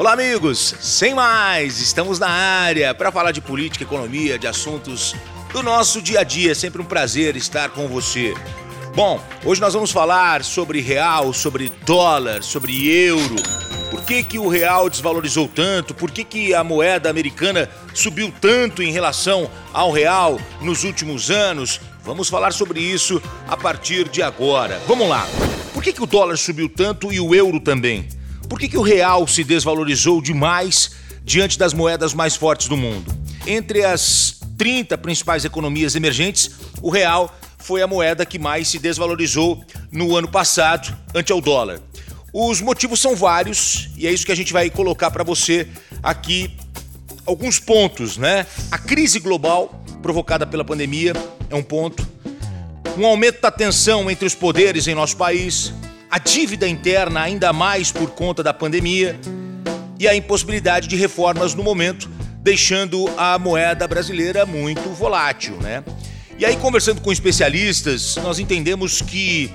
Olá, 0.00 0.14
amigos! 0.14 0.76
Sem 0.80 1.14
mais, 1.14 1.78
estamos 1.78 2.18
na 2.18 2.26
área 2.26 2.94
para 2.94 3.12
falar 3.12 3.32
de 3.32 3.42
política, 3.42 3.84
economia, 3.84 4.38
de 4.38 4.46
assuntos 4.46 5.14
do 5.52 5.62
nosso 5.62 6.00
dia 6.00 6.20
a 6.20 6.22
dia. 6.22 6.52
É 6.52 6.54
sempre 6.54 6.80
um 6.80 6.86
prazer 6.86 7.36
estar 7.36 7.68
com 7.68 7.86
você. 7.86 8.32
Bom, 8.94 9.22
hoje 9.44 9.60
nós 9.60 9.74
vamos 9.74 9.90
falar 9.90 10.42
sobre 10.42 10.80
real, 10.80 11.34
sobre 11.34 11.70
dólar, 11.84 12.42
sobre 12.42 12.88
euro. 12.88 13.36
Por 13.90 14.02
que, 14.02 14.22
que 14.22 14.38
o 14.38 14.48
real 14.48 14.88
desvalorizou 14.88 15.46
tanto? 15.46 15.94
Por 15.94 16.10
que, 16.10 16.24
que 16.24 16.54
a 16.54 16.64
moeda 16.64 17.10
americana 17.10 17.68
subiu 17.92 18.32
tanto 18.40 18.82
em 18.82 18.92
relação 18.92 19.50
ao 19.70 19.92
real 19.92 20.40
nos 20.62 20.82
últimos 20.82 21.30
anos? 21.30 21.78
Vamos 22.02 22.30
falar 22.30 22.54
sobre 22.54 22.80
isso 22.80 23.20
a 23.46 23.54
partir 23.54 24.08
de 24.08 24.22
agora. 24.22 24.80
Vamos 24.88 25.06
lá. 25.10 25.28
Por 25.74 25.82
que, 25.82 25.92
que 25.92 26.02
o 26.02 26.06
dólar 26.06 26.38
subiu 26.38 26.70
tanto 26.70 27.12
e 27.12 27.20
o 27.20 27.34
euro 27.34 27.60
também? 27.60 28.08
Por 28.50 28.58
que, 28.58 28.68
que 28.68 28.76
o 28.76 28.82
real 28.82 29.28
se 29.28 29.44
desvalorizou 29.44 30.20
demais 30.20 30.90
diante 31.22 31.56
das 31.56 31.72
moedas 31.72 32.12
mais 32.12 32.34
fortes 32.34 32.66
do 32.66 32.76
mundo? 32.76 33.14
Entre 33.46 33.84
as 33.84 34.40
30 34.58 34.98
principais 34.98 35.44
economias 35.44 35.94
emergentes, 35.94 36.50
o 36.82 36.90
real 36.90 37.32
foi 37.58 37.80
a 37.80 37.86
moeda 37.86 38.26
que 38.26 38.40
mais 38.40 38.66
se 38.66 38.80
desvalorizou 38.80 39.64
no 39.92 40.16
ano 40.16 40.26
passado 40.26 40.92
ante 41.14 41.30
ao 41.30 41.40
dólar. 41.40 41.80
Os 42.32 42.60
motivos 42.60 42.98
são 42.98 43.14
vários 43.14 43.88
e 43.96 44.08
é 44.08 44.12
isso 44.12 44.26
que 44.26 44.32
a 44.32 44.36
gente 44.36 44.52
vai 44.52 44.68
colocar 44.68 45.12
para 45.12 45.22
você 45.22 45.68
aqui 46.02 46.50
alguns 47.24 47.60
pontos, 47.60 48.16
né? 48.16 48.48
A 48.68 48.78
crise 48.78 49.20
global 49.20 49.80
provocada 50.02 50.44
pela 50.44 50.64
pandemia 50.64 51.12
é 51.48 51.54
um 51.54 51.62
ponto. 51.62 52.04
Um 52.98 53.06
aumento 53.06 53.40
da 53.40 53.52
tensão 53.52 54.10
entre 54.10 54.26
os 54.26 54.34
poderes 54.34 54.88
em 54.88 54.94
nosso 54.96 55.16
país, 55.16 55.72
a 56.10 56.18
dívida 56.18 56.68
interna 56.68 57.20
ainda 57.20 57.52
mais 57.52 57.92
por 57.92 58.10
conta 58.10 58.42
da 58.42 58.52
pandemia 58.52 59.18
e 59.98 60.08
a 60.08 60.14
impossibilidade 60.14 60.88
de 60.88 60.96
reformas 60.96 61.54
no 61.54 61.62
momento, 61.62 62.10
deixando 62.42 63.08
a 63.16 63.38
moeda 63.38 63.86
brasileira 63.86 64.44
muito 64.44 64.88
volátil, 64.90 65.56
né? 65.58 65.84
E 66.36 66.44
aí, 66.44 66.56
conversando 66.56 67.00
com 67.00 67.12
especialistas, 67.12 68.16
nós 68.16 68.38
entendemos 68.38 69.00
que 69.00 69.52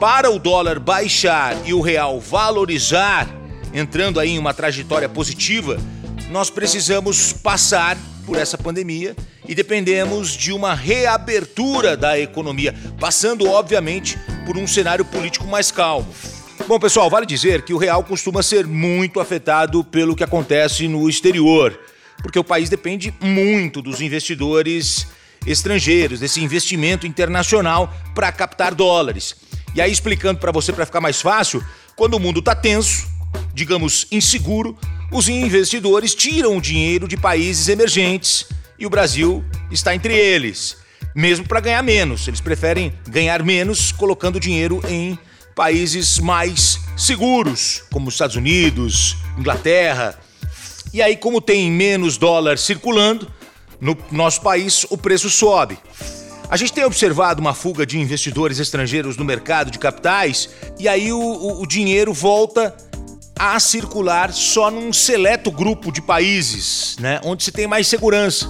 para 0.00 0.30
o 0.30 0.38
dólar 0.38 0.78
baixar 0.78 1.56
e 1.64 1.72
o 1.72 1.80
real 1.80 2.20
valorizar, 2.20 3.28
entrando 3.72 4.20
aí 4.20 4.30
em 4.30 4.38
uma 4.38 4.52
trajetória 4.52 5.08
positiva, 5.08 5.78
nós 6.30 6.50
precisamos 6.50 7.32
passar 7.32 7.96
por 8.26 8.36
essa 8.36 8.58
pandemia 8.58 9.14
e 9.46 9.54
dependemos 9.54 10.30
de 10.30 10.52
uma 10.52 10.74
reabertura 10.74 11.96
da 11.96 12.18
economia, 12.18 12.74
passando, 12.98 13.48
obviamente, 13.48 14.18
por 14.46 14.56
um 14.56 14.66
cenário 14.66 15.04
político 15.04 15.46
mais 15.46 15.70
calmo. 15.70 16.08
Bom, 16.66 16.78
pessoal, 16.78 17.10
vale 17.10 17.26
dizer 17.26 17.62
que 17.62 17.74
o 17.74 17.78
real 17.78 18.02
costuma 18.04 18.42
ser 18.42 18.66
muito 18.66 19.20
afetado 19.20 19.84
pelo 19.84 20.16
que 20.16 20.24
acontece 20.24 20.88
no 20.88 21.08
exterior, 21.08 21.78
porque 22.22 22.38
o 22.38 22.44
país 22.44 22.70
depende 22.70 23.12
muito 23.20 23.82
dos 23.82 24.00
investidores 24.00 25.06
estrangeiros, 25.46 26.20
desse 26.20 26.42
investimento 26.42 27.06
internacional 27.06 27.92
para 28.14 28.32
captar 28.32 28.74
dólares. 28.74 29.36
E 29.74 29.80
aí, 29.80 29.92
explicando 29.92 30.40
para 30.40 30.52
você 30.52 30.72
para 30.72 30.86
ficar 30.86 31.00
mais 31.00 31.20
fácil, 31.20 31.62
quando 31.96 32.14
o 32.14 32.20
mundo 32.20 32.40
está 32.40 32.54
tenso, 32.54 33.06
digamos 33.52 34.06
inseguro, 34.10 34.78
os 35.12 35.28
investidores 35.28 36.14
tiram 36.14 36.56
o 36.56 36.60
dinheiro 36.62 37.06
de 37.06 37.16
países 37.16 37.68
emergentes 37.68 38.46
e 38.78 38.86
o 38.86 38.90
Brasil 38.90 39.44
está 39.70 39.94
entre 39.94 40.14
eles, 40.14 40.76
mesmo 41.14 41.46
para 41.46 41.60
ganhar 41.60 41.82
menos. 41.82 42.26
Eles 42.26 42.40
preferem 42.40 42.92
ganhar 43.08 43.42
menos 43.42 43.92
colocando 43.92 44.40
dinheiro 44.40 44.82
em 44.88 45.18
países 45.54 46.18
mais 46.18 46.80
seguros, 46.96 47.82
como 47.92 48.08
os 48.08 48.14
Estados 48.14 48.36
Unidos, 48.36 49.16
Inglaterra. 49.38 50.18
E 50.92 51.00
aí, 51.00 51.16
como 51.16 51.40
tem 51.40 51.70
menos 51.70 52.16
dólar 52.16 52.58
circulando 52.58 53.30
no 53.80 53.96
nosso 54.10 54.40
país, 54.40 54.86
o 54.90 54.96
preço 54.96 55.30
sobe. 55.30 55.78
A 56.48 56.56
gente 56.56 56.72
tem 56.72 56.84
observado 56.84 57.40
uma 57.40 57.54
fuga 57.54 57.86
de 57.86 57.98
investidores 57.98 58.58
estrangeiros 58.58 59.16
no 59.16 59.24
mercado 59.24 59.70
de 59.70 59.78
capitais 59.78 60.50
e 60.78 60.86
aí 60.86 61.12
o, 61.12 61.18
o, 61.18 61.62
o 61.62 61.66
dinheiro 61.66 62.12
volta 62.12 62.76
a 63.36 63.58
circular 63.58 64.32
só 64.32 64.70
num 64.70 64.92
seleto 64.92 65.50
grupo 65.50 65.90
de 65.90 66.00
países, 66.00 66.96
né, 67.00 67.20
onde 67.24 67.42
se 67.42 67.50
tem 67.50 67.66
mais 67.66 67.86
segurança. 67.86 68.48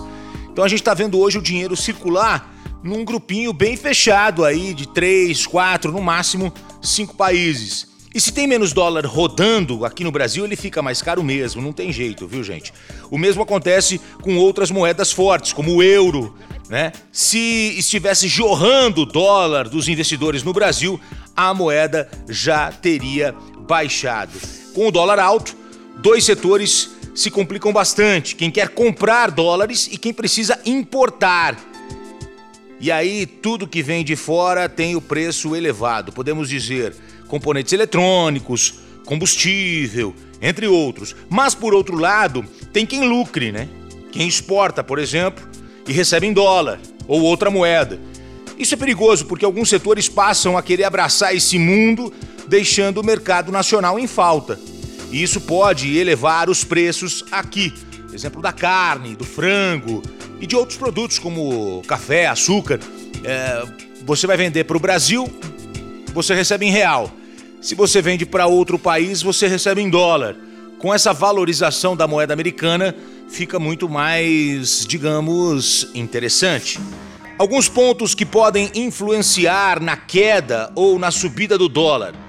Então 0.55 0.65
a 0.65 0.69
gente 0.69 0.83
está 0.83 0.95
vendo 0.95 1.19
hoje 1.19 1.37
o 1.37 1.43
dinheiro 1.43 1.77
circular 1.77 2.55
num 2.81 3.05
grupinho 3.05 3.53
bem 3.53 3.77
fechado 3.77 4.45
aí 4.45 4.73
de 4.73 4.87
três, 4.87 5.49
quatro, 5.49 5.91
no 5.91 6.01
máximo 6.01 6.55
cinco 6.81 7.17
países. 7.17 7.89
E 8.15 8.21
se 8.21 8.33
tem 8.33 8.47
menos 8.47 8.73
dólar 8.73 9.05
rodando 9.05 9.85
aqui 9.85 10.05
no 10.05 10.13
Brasil, 10.13 10.45
ele 10.45 10.55
fica 10.55 10.81
mais 10.81 11.03
caro 11.03 11.25
mesmo, 11.25 11.61
não 11.61 11.73
tem 11.73 11.93
jeito, 11.93 12.29
viu, 12.29 12.45
gente? 12.45 12.73
O 13.11 13.19
mesmo 13.19 13.43
acontece 13.43 14.01
com 14.23 14.37
outras 14.37 14.71
moedas 14.71 15.11
fortes, 15.11 15.53
como 15.53 15.75
o 15.75 15.83
euro, 15.83 16.33
né? 16.69 16.93
Se 17.11 17.75
estivesse 17.77 18.29
jorrando 18.29 19.05
dólar 19.05 19.69
dos 19.69 19.89
investidores 19.89 20.45
no 20.45 20.53
Brasil, 20.53 21.01
a 21.35 21.53
moeda 21.53 22.09
já 22.29 22.71
teria 22.71 23.35
baixado. 23.67 24.39
Com 24.73 24.87
o 24.87 24.93
dólar 24.93 25.19
alto, 25.19 25.57
dois 26.01 26.25
setores 26.25 26.94
se 27.15 27.31
complicam 27.31 27.73
bastante: 27.73 28.35
quem 28.35 28.51
quer 28.51 28.69
comprar 28.71 29.31
dólares 29.31 29.89
e 29.91 29.97
quem 29.97 30.13
precisa 30.13 30.59
importar. 30.67 31.57
E 32.81 32.91
aí, 32.91 33.25
tudo 33.25 33.69
que 33.69 33.83
vem 33.83 34.05
de 34.05 34.17
fora 34.17 34.69
tem 34.69 34.97
o 34.97 35.01
preço 35.01 35.55
elevado. 35.55 36.13
Podemos 36.13 36.49
dizer 36.49 36.95
componentes 37.29 37.73
eletrônicos, 37.73 38.75
combustível, 39.07 40.15
entre 40.43 40.67
outros. 40.67 41.17
Mas, 41.31 41.55
por 41.55 41.73
outro 41.73 41.97
lado, 41.97 42.45
tem 42.73 42.85
quem 42.85 43.09
lucre, 43.09 43.53
né? 43.53 43.69
Quem 44.13 44.29
exporta, 44.29 44.85
por 44.85 44.99
exemplo, 44.99 45.49
e 45.89 45.93
recebe 45.93 46.27
em 46.27 46.33
dólar 46.33 46.79
ou 47.09 47.23
outra 47.23 47.51
moeda. 47.51 47.99
Isso 48.59 48.75
é 48.75 48.77
perigoso 48.77 49.27
porque 49.27 49.45
alguns 49.45 49.69
setores 49.69 50.09
passam 50.09 50.57
a 50.57 50.63
querer 50.63 50.85
abraçar 50.85 51.35
esse 51.35 51.59
mundo 51.59 52.13
deixando 52.47 52.99
o 52.99 53.05
mercado 53.05 53.51
nacional 53.51 53.99
em 53.99 54.07
falta. 54.07 54.59
E 55.15 55.23
isso 55.23 55.41
pode 55.41 55.97
elevar 55.97 56.51
os 56.51 56.65
preços 56.65 57.25
aqui. 57.31 57.73
Exemplo 58.13 58.43
da 58.43 58.53
carne, 58.53 59.15
do 59.15 59.25
frango 59.25 60.03
e 60.41 60.47
de 60.47 60.57
outros 60.57 60.77
produtos 60.77 61.21
como 61.21 61.85
café, 61.87 62.27
açúcar. 62.27 62.81
É, 63.23 63.65
você 64.05 64.27
vai 64.27 64.37
vender 64.37 64.65
para 64.65 64.77
o 64.77 64.81
Brasil, 64.81 65.33
você 66.13 66.35
recebe 66.35 66.67
em 66.67 66.71
real. 66.73 67.13
Se 67.61 67.77
você 67.77 68.03
vende 68.03 68.27
para 68.27 68.49
outro 68.49 68.77
país, 68.77 69.23
você 69.23 69.47
recebe 69.47 69.81
em 69.81 69.89
dólar. 69.89 70.35
Com 70.81 70.93
essa 70.93 71.13
valorização 71.13 71.95
da 71.95 72.09
moeda 72.09 72.35
americana, 72.35 72.93
fica 73.29 73.61
muito 73.61 73.89
mais, 73.89 74.85
digamos, 74.85 75.91
interessante. 75.95 76.81
Alguns 77.39 77.69
pontos 77.69 78.17
que 78.17 78.27
podem 78.27 78.69
influenciar 78.75 79.81
na 79.81 79.97
queda 79.97 80.73
ou 80.75 80.99
na 80.99 81.13
subida 81.13 81.57
do 81.57 81.69
dólar. 81.69 82.24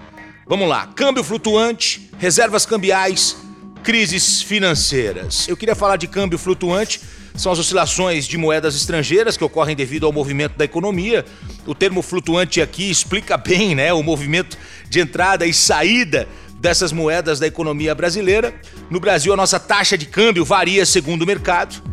Vamos 0.48 0.70
lá: 0.70 0.88
câmbio 0.96 1.24
flutuante, 1.24 2.10
reservas 2.20 2.66
cambiais, 2.66 3.36
crises 3.84 4.44
financeiras. 4.44 5.48
Eu 5.48 5.58
queria 5.58 5.76
falar 5.76 5.98
de 5.98 6.08
câmbio 6.08 6.38
flutuante. 6.38 7.02
São 7.36 7.52
as 7.52 7.60
oscilações 7.60 8.26
de 8.26 8.38
moedas 8.38 8.78
estrangeiras 8.78 9.36
que 9.36 9.44
ocorrem 9.44 9.76
devido 9.76 10.06
ao 10.06 10.14
movimento 10.14 10.56
da 10.56 10.64
economia. 10.64 11.26
O 11.66 11.76
termo 11.76 12.02
flutuante 12.02 12.62
aqui 12.62 12.90
explica 12.90 13.36
bem, 13.36 13.76
né, 13.76 13.92
o 13.92 14.02
movimento 14.02 14.58
de 14.88 15.02
entrada 15.02 15.46
e 15.46 15.54
saída 15.54 16.30
dessas 16.60 16.94
moedas 16.94 17.38
da 17.38 17.48
economia 17.48 17.94
brasileira. 17.94 18.56
No 18.90 19.02
Brasil, 19.02 19.34
a 19.34 19.36
nossa 19.36 19.60
taxa 19.60 19.98
de 19.98 20.06
câmbio 20.06 20.46
varia 20.46 20.86
segundo 20.86 21.24
o 21.24 21.28
mercado. 21.28 21.84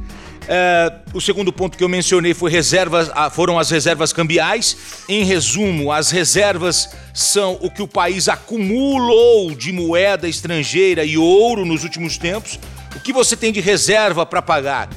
É, 0.49 0.93
o 1.15 1.21
segundo 1.21 1.53
ponto 1.53 1.79
que 1.79 1.85
eu 1.85 1.89
mencionei 1.89 2.35
foi 2.35 2.51
reservas, 2.51 3.11
ah, 3.15 3.31
foram 3.31 3.59
as 3.59 3.71
reservas 3.71 4.13
cambiais. 4.13 4.77
Em 5.09 5.25
resumo, 5.25 5.93
as 5.93 6.11
reservas 6.11 6.91
são 7.15 7.59
o 7.61 7.71
que 7.71 7.83
o 7.83 7.89
país 7.89 8.29
acumulou 8.29 9.55
de 9.55 9.73
moeda 9.73 10.29
estrangeira 10.29 11.05
e 11.05 11.17
ouro 11.17 11.65
nos 11.65 11.85
últimos 11.85 12.19
tempos. 12.19 12.59
O 12.97 13.01
que 13.01 13.13
você 13.13 13.37
tem 13.37 13.53
de 13.53 13.61
reserva 13.61 14.27
para 14.27 14.43
pagar? 14.43 14.89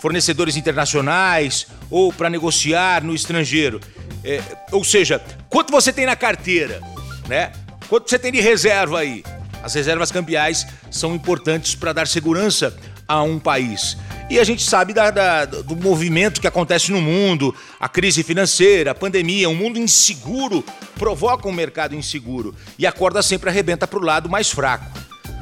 Fornecedores 0.00 0.56
internacionais 0.56 1.66
ou 1.90 2.12
para 2.12 2.30
negociar 2.30 3.02
no 3.02 3.14
estrangeiro? 3.14 3.80
É, 4.24 4.40
ou 4.72 4.82
seja, 4.82 5.20
quanto 5.48 5.70
você 5.70 5.92
tem 5.92 6.06
na 6.06 6.16
carteira, 6.16 6.80
né? 7.28 7.52
Quanto 7.88 8.08
você 8.08 8.18
tem 8.18 8.32
de 8.32 8.40
reserva 8.40 9.00
aí? 9.00 9.22
As 9.62 9.74
reservas 9.74 10.10
cambiais 10.10 10.66
são 10.90 11.14
importantes 11.14 11.74
para 11.74 11.92
dar 11.92 12.06
segurança 12.06 12.74
a 13.06 13.22
um 13.22 13.38
país. 13.38 13.96
E 14.30 14.38
a 14.38 14.44
gente 14.44 14.62
sabe 14.62 14.92
da, 14.92 15.10
da, 15.10 15.44
do 15.44 15.76
movimento 15.76 16.40
que 16.40 16.46
acontece 16.46 16.90
no 16.90 17.00
mundo, 17.00 17.54
a 17.78 17.88
crise 17.88 18.22
financeira, 18.22 18.92
a 18.92 18.94
pandemia, 18.94 19.48
um 19.48 19.54
mundo 19.54 19.78
inseguro 19.78 20.64
provoca 20.98 21.48
um 21.48 21.52
mercado 21.52 21.94
inseguro 21.94 22.54
e 22.78 22.86
a 22.86 22.92
corda 22.92 23.22
sempre 23.22 23.50
arrebenta 23.50 23.86
para 23.86 23.98
o 23.98 24.04
lado 24.04 24.28
mais 24.28 24.50
fraco. 24.50 24.98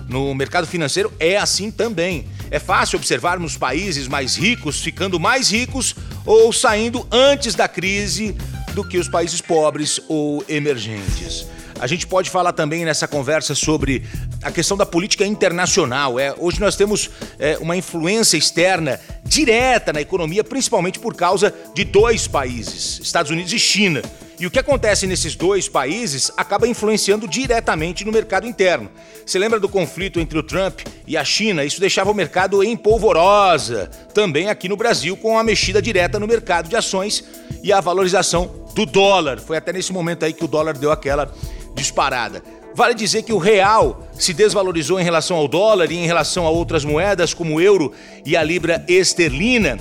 No 0.08 0.34
mercado 0.34 0.66
financeiro 0.66 1.12
é 1.18 1.36
assim 1.36 1.70
também. 1.70 2.26
É 2.50 2.58
fácil 2.58 2.98
observarmos 2.98 3.56
países 3.56 4.08
mais 4.08 4.36
ricos 4.36 4.80
ficando 4.80 5.18
mais 5.18 5.50
ricos 5.50 5.94
ou 6.26 6.52
saindo 6.52 7.06
antes 7.10 7.54
da 7.54 7.66
crise 7.66 8.36
do 8.74 8.84
que 8.84 8.98
os 8.98 9.08
países 9.08 9.40
pobres 9.40 10.00
ou 10.08 10.44
emergentes. 10.48 11.46
a 11.78 11.86
gente 11.86 12.06
pode 12.06 12.30
falar 12.30 12.52
também 12.52 12.84
nessa 12.84 13.08
conversa 13.08 13.54
sobre 13.54 14.04
a 14.42 14.50
questão 14.52 14.76
da 14.76 14.86
política 14.86 15.26
internacional. 15.26 16.18
É, 16.18 16.32
hoje 16.38 16.60
nós 16.60 16.76
temos 16.76 17.10
é, 17.38 17.58
uma 17.58 17.76
influência 17.76 18.36
externa 18.36 19.00
direta 19.24 19.92
na 19.92 20.00
economia, 20.00 20.44
principalmente 20.44 21.00
por 21.00 21.14
causa 21.14 21.52
de 21.74 21.84
dois 21.84 22.28
países, 22.28 23.00
Estados 23.02 23.32
Unidos 23.32 23.52
e 23.52 23.58
China. 23.58 24.00
E 24.42 24.46
o 24.46 24.50
que 24.50 24.58
acontece 24.58 25.06
nesses 25.06 25.36
dois 25.36 25.68
países 25.68 26.32
acaba 26.36 26.66
influenciando 26.66 27.28
diretamente 27.28 28.04
no 28.04 28.10
mercado 28.10 28.44
interno. 28.44 28.90
Você 29.24 29.38
lembra 29.38 29.60
do 29.60 29.68
conflito 29.68 30.18
entre 30.18 30.36
o 30.36 30.42
Trump 30.42 30.80
e 31.06 31.16
a 31.16 31.24
China? 31.24 31.64
Isso 31.64 31.80
deixava 31.80 32.10
o 32.10 32.14
mercado 32.14 32.60
em 32.64 32.76
polvorosa. 32.76 33.88
Também 34.12 34.48
aqui 34.48 34.68
no 34.68 34.76
Brasil, 34.76 35.16
com 35.16 35.38
a 35.38 35.44
mexida 35.44 35.80
direta 35.80 36.18
no 36.18 36.26
mercado 36.26 36.68
de 36.68 36.74
ações 36.74 37.22
e 37.62 37.72
a 37.72 37.80
valorização 37.80 38.61
do 38.74 38.86
dólar. 38.86 39.38
Foi 39.38 39.56
até 39.56 39.72
nesse 39.72 39.92
momento 39.92 40.24
aí 40.24 40.32
que 40.32 40.44
o 40.44 40.48
dólar 40.48 40.76
deu 40.76 40.90
aquela 40.90 41.32
disparada. 41.74 42.42
Vale 42.74 42.94
dizer 42.94 43.22
que 43.22 43.32
o 43.32 43.38
real 43.38 44.08
se 44.14 44.32
desvalorizou 44.32 44.98
em 44.98 45.04
relação 45.04 45.36
ao 45.36 45.46
dólar 45.46 45.90
e 45.90 45.96
em 45.96 46.06
relação 46.06 46.46
a 46.46 46.50
outras 46.50 46.84
moedas, 46.84 47.34
como 47.34 47.56
o 47.56 47.60
euro 47.60 47.92
e 48.24 48.36
a 48.36 48.42
libra 48.42 48.82
esterlina 48.88 49.78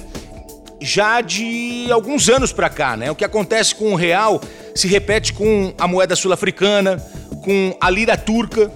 já 0.82 1.22
de 1.22 1.88
alguns 1.92 2.28
anos 2.28 2.52
para 2.52 2.68
cá, 2.68 2.98
né? 2.98 3.12
O 3.12 3.16
que 3.16 3.24
acontece 3.24 3.76
com 3.76 3.94
o 3.94 3.96
real 3.96 4.42
se 4.74 4.88
repete 4.88 5.32
com 5.32 5.74
a 5.78 5.88
moeda 5.88 6.16
sul-africana, 6.16 6.98
com 7.44 7.78
a 7.80 7.90
lira 7.90 8.18
turca, 8.18 8.70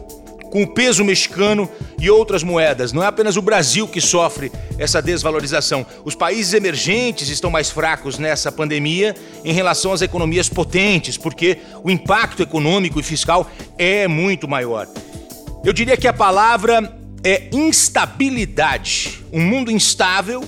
com 0.55 0.63
o 0.63 0.67
peso 0.67 1.03
mexicano 1.03 1.69
e 1.99 2.09
outras 2.09 2.41
moedas. 2.41 2.93
Não 2.93 3.03
é 3.03 3.07
apenas 3.07 3.35
o 3.35 3.41
Brasil 3.41 3.89
que 3.89 3.99
sofre 3.99 4.49
essa 4.77 5.01
desvalorização. 5.01 5.85
Os 6.05 6.15
países 6.15 6.53
emergentes 6.53 7.27
estão 7.27 7.51
mais 7.51 7.69
fracos 7.69 8.17
nessa 8.17 8.49
pandemia 8.53 9.13
em 9.43 9.51
relação 9.51 9.91
às 9.91 10.01
economias 10.01 10.47
potentes, 10.47 11.17
porque 11.17 11.57
o 11.83 11.91
impacto 11.91 12.41
econômico 12.41 13.01
e 13.01 13.03
fiscal 13.03 13.51
é 13.77 14.07
muito 14.07 14.47
maior. 14.47 14.87
Eu 15.61 15.73
diria 15.73 15.97
que 15.97 16.07
a 16.07 16.13
palavra 16.13 16.97
é 17.21 17.49
instabilidade. 17.51 19.25
Um 19.33 19.41
mundo 19.41 19.69
instável 19.69 20.41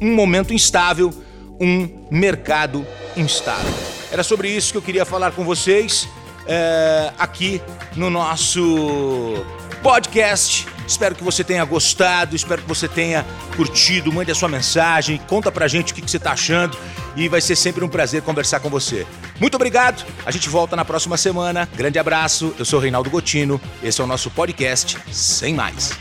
um 0.00 0.12
momento 0.12 0.52
instável, 0.52 1.14
um 1.60 1.88
mercado 2.10 2.84
instável. 3.16 3.72
Era 4.10 4.24
sobre 4.24 4.48
isso 4.48 4.72
que 4.72 4.78
eu 4.78 4.82
queria 4.82 5.04
falar 5.04 5.30
com 5.30 5.44
vocês 5.44 6.08
é, 6.46 7.12
aqui 7.18 7.60
no 7.96 8.10
nosso 8.10 9.44
podcast. 9.82 10.66
Espero 10.86 11.14
que 11.14 11.24
você 11.24 11.42
tenha 11.42 11.64
gostado, 11.64 12.36
espero 12.36 12.62
que 12.62 12.68
você 12.68 12.86
tenha 12.86 13.24
curtido. 13.56 14.12
Mande 14.12 14.30
a 14.30 14.34
sua 14.34 14.48
mensagem, 14.48 15.20
conta 15.28 15.50
pra 15.50 15.66
gente 15.66 15.92
o 15.92 15.94
que, 15.94 16.02
que 16.02 16.10
você 16.10 16.18
tá 16.18 16.32
achando 16.32 16.76
e 17.16 17.28
vai 17.28 17.40
ser 17.40 17.56
sempre 17.56 17.84
um 17.84 17.88
prazer 17.88 18.22
conversar 18.22 18.60
com 18.60 18.68
você. 18.68 19.06
Muito 19.40 19.54
obrigado, 19.54 20.04
a 20.24 20.30
gente 20.30 20.48
volta 20.48 20.76
na 20.76 20.84
próxima 20.84 21.16
semana. 21.16 21.68
Grande 21.74 21.98
abraço, 21.98 22.54
eu 22.58 22.64
sou 22.64 22.80
Reinaldo 22.80 23.10
Gotino, 23.10 23.60
esse 23.82 24.00
é 24.00 24.04
o 24.04 24.06
nosso 24.06 24.30
podcast 24.30 24.98
Sem 25.10 25.54
Mais. 25.54 25.92